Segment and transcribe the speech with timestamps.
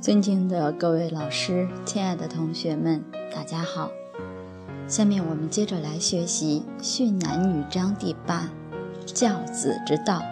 [0.00, 3.90] 尊敬的各位老师，亲爱的同学们，大家好。
[4.88, 8.48] 下面我们接着来学习《训男女章》第八，
[9.04, 10.22] 教子之道。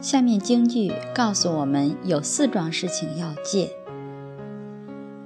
[0.00, 3.70] 下面京剧告诉我们有四桩事情要戒。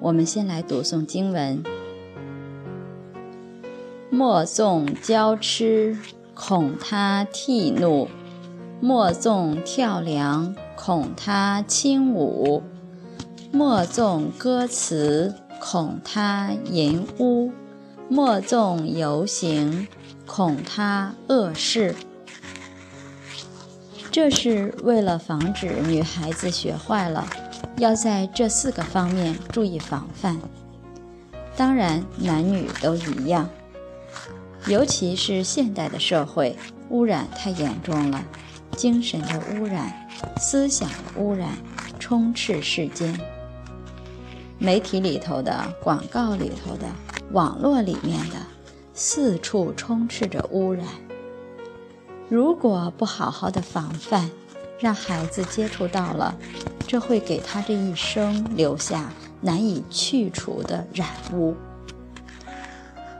[0.01, 1.63] 我们先来读诵经文：
[4.11, 5.97] 莫纵娇痴，
[6.35, 8.09] 恐他涕怒；
[8.85, 10.57] 莫纵跳梁。
[10.75, 12.65] 恐他轻舞，
[13.53, 17.53] 莫纵歌词；恐他淫污，
[18.09, 19.87] 莫纵游行；
[20.27, 21.95] 恐他恶事。
[24.11, 27.25] 这是为了防止女孩子学坏了，
[27.77, 30.41] 要在这四个方面注意防范。
[31.57, 33.49] 当然，男女都一样，
[34.67, 38.25] 尤其是现代的社会，污染太严重了，
[38.77, 39.93] 精神的污染。
[40.41, 41.51] 思想的污染
[41.99, 43.19] 充斥世间，
[44.59, 46.87] 媒体里头的、广告里头的、
[47.33, 48.37] 网络里面的，
[48.95, 50.87] 四处充斥着污染。
[52.29, 54.31] 如果不好好的防范，
[54.79, 56.35] 让孩子接触到了，
[56.87, 61.55] 这会给他这一生留下难以去除的染污。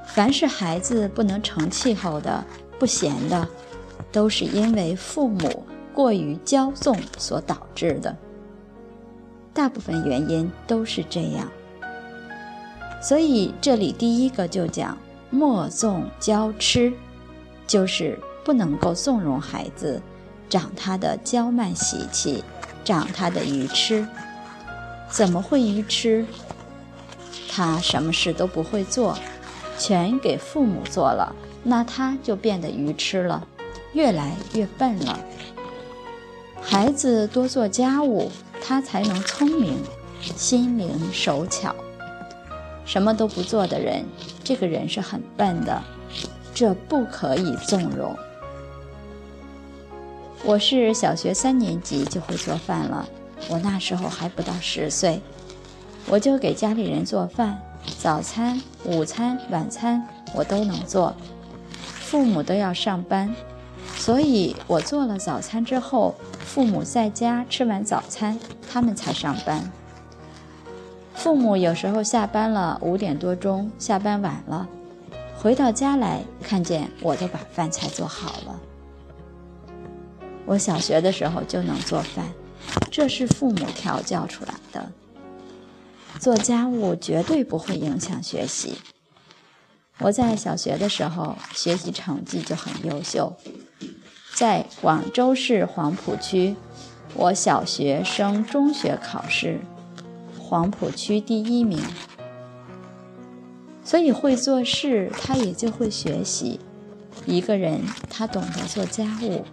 [0.07, 2.45] 凡是孩子不能成气候的、
[2.79, 3.49] 不贤的，
[4.13, 5.65] 都是因为父母。
[5.95, 8.17] 过于骄纵所导致的，
[9.53, 11.47] 大部分原因都是这样。
[13.03, 14.97] 所以这里第一个就讲
[15.29, 16.91] 莫纵骄痴，
[17.67, 20.01] 就是不能够纵容孩子
[20.49, 22.43] 长他的骄慢习气，
[22.83, 24.09] 长他的愚痴。
[25.11, 26.25] 怎么会愚痴？
[27.51, 29.15] 他什么事都不会做，
[29.77, 33.47] 全给父母做了，那他就变得愚痴了，
[33.93, 35.19] 越来越笨了。
[36.61, 38.31] 孩子多做家务，
[38.63, 39.77] 他才能聪明、
[40.21, 41.75] 心灵手巧。
[42.85, 44.05] 什么都不做的人，
[44.43, 45.83] 这个人是很笨的，
[46.55, 48.17] 这不可以纵容。
[50.45, 53.09] 我是小学三年级就会做饭了，
[53.49, 55.21] 我那时候还不到十岁，
[56.07, 57.61] 我就给家里人做饭，
[58.01, 60.05] 早餐、午餐、晚餐
[60.35, 61.15] 我都能做。
[62.01, 63.33] 父母都要上班，
[64.03, 66.17] 所以我做了早餐之后。
[66.45, 68.39] 父母在家吃完早餐，
[68.71, 69.73] 他们才上班。
[71.15, 74.69] 父母有时候下班了五点多钟，下班晚了，
[75.39, 78.61] 回到家来看见我都把饭菜做好了。
[80.45, 82.27] 我小学的时候就能做饭，
[82.91, 84.93] 这是父母调教出来的。
[86.19, 88.77] 做家务绝对不会影响学习。
[90.01, 93.35] 我在小学的时候学习成绩就很优秀。
[94.35, 96.57] 在广州市黄埔区，
[97.15, 99.61] 我小学升中学考试，
[100.39, 101.81] 黄埔区第一名。
[103.85, 106.61] 所以会做事，他也就会学习。
[107.27, 109.45] 一个人他懂得做家务，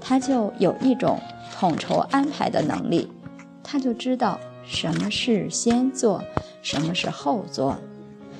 [0.00, 1.20] 他就有一种
[1.54, 3.10] 统筹安排的能力，
[3.62, 6.22] 他就知道什么事先做，
[6.60, 7.78] 什么是后做。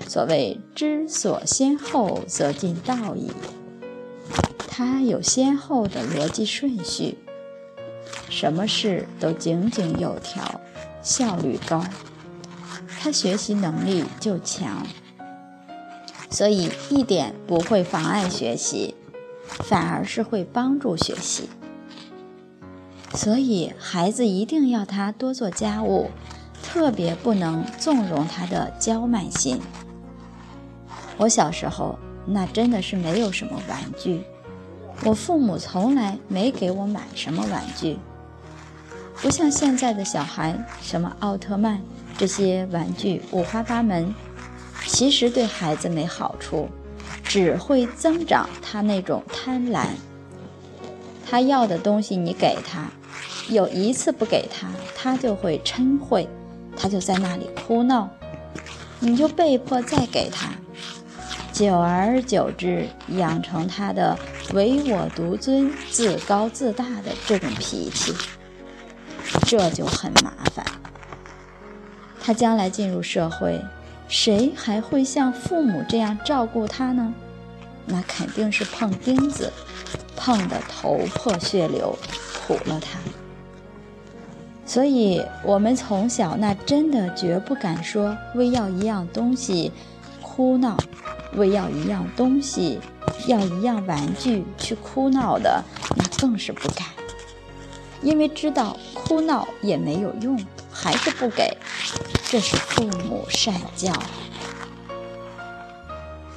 [0.09, 3.31] 所谓知所先后，则近道矣。
[4.77, 7.17] 他有先后的逻辑顺序，
[8.29, 10.61] 什么事都井井有条，
[11.01, 11.85] 效率高，
[13.01, 14.85] 他学习能力就强，
[16.29, 18.97] 所以一点不会妨碍学习，
[19.47, 21.49] 反而是会帮助学习。
[23.15, 26.11] 所以孩子一定要他多做家务，
[26.65, 29.61] 特别不能纵容他的娇慢心。
[31.17, 31.97] 我小时候
[32.27, 34.25] 那真的是没有什么玩具。
[35.03, 37.99] 我父母从来没给我买什么玩具，
[39.21, 41.81] 不像现在的小孩，什么奥特曼
[42.17, 44.15] 这些玩具五花八门，
[44.87, 46.69] 其实对孩子没好处，
[47.23, 49.89] 只会增长他那种贪婪。
[51.29, 52.87] 他要的东西你给他，
[53.49, 56.27] 有一次不给他，他就会嗔恚，
[56.77, 58.09] 他就在那里哭闹，
[59.01, 60.51] 你就被迫再给他。
[61.53, 64.19] 久而久之，养成他的
[64.53, 68.13] 唯我独尊、自高自大的这种脾气，
[69.47, 70.65] 这就很麻烦。
[72.21, 73.61] 他将来进入社会，
[74.07, 77.13] 谁还会像父母这样照顾他呢？
[77.87, 79.53] 那肯定是碰钉子，
[80.17, 81.99] 碰得头破血流，
[82.47, 82.99] 苦了他。
[84.67, 89.73] 所以，我们从小那真的绝不敢说为要一样东西
[90.21, 90.77] 哭闹。
[91.37, 92.79] 为要一样东西，
[93.27, 95.63] 要一样玩具去哭闹的，
[95.97, 96.87] 那更是不敢，
[98.03, 100.39] 因为知道哭闹也没有用，
[100.73, 101.57] 还是不给，
[102.29, 103.93] 这是父母善教。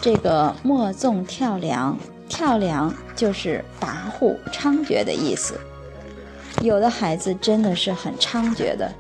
[0.02, 1.98] 这个莫纵跳梁，
[2.30, 5.60] 跳梁就是跋扈、猖獗的意思。
[6.62, 8.92] 有的孩子真的是很猖獗的，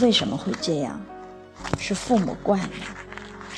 [0.00, 1.00] 为什么会这样？
[1.78, 2.68] 是父母惯的，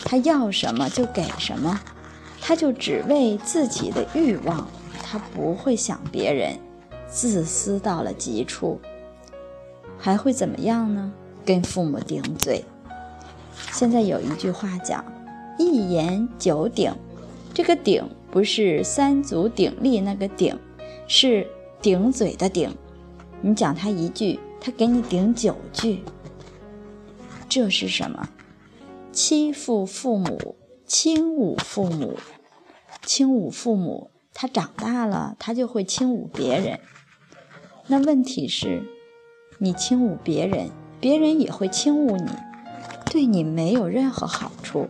[0.05, 1.81] 他要什么就给什么，
[2.51, 4.67] 他就只为自己的欲望，
[5.05, 6.59] 他不会想别人，
[7.09, 8.81] 自私到了极处，
[9.97, 11.13] 还会怎么样呢？
[11.45, 12.65] 跟父母顶嘴。
[13.71, 15.05] 现在有一句话讲。
[15.61, 16.93] 一言九鼎，
[17.55, 20.59] 这个鼎不是三足鼎立那个鼎，
[21.07, 21.47] 是
[21.81, 22.77] 顶嘴的顶。
[23.43, 26.03] 你讲他一句，他给你顶九句。
[27.49, 28.29] 这是什么？
[29.13, 32.19] 欺负父母，轻侮父母，
[33.03, 34.11] 轻侮父母。
[34.33, 36.79] 他长大了，他就会轻侮别人。
[37.89, 38.85] 那问题是，
[39.59, 40.71] 你轻侮别人，
[41.01, 42.31] 别人也会轻侮你，
[43.11, 44.89] 对你没有任何好处。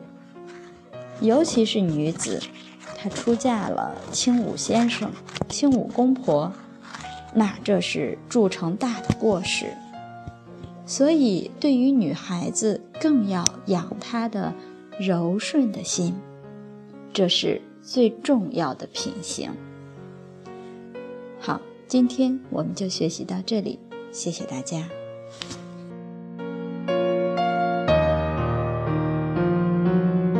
[1.20, 2.40] 尤其是女子，
[2.96, 5.10] 她出嫁了，轻侮先生，
[5.48, 6.52] 轻侮公婆，
[7.34, 9.74] 那这是铸成大的过失。
[10.86, 14.54] 所以，对于女孩子，更要养她的
[14.98, 16.14] 柔顺的心，
[17.12, 19.50] 这是最重要的品行。
[21.38, 23.78] 好，今天我们就学习到这里，
[24.12, 24.88] 谢谢大家。